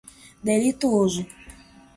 [0.43, 1.23] delituoso